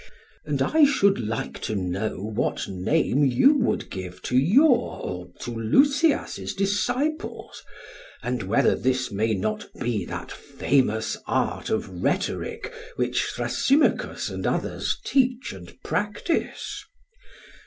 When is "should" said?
0.83-1.19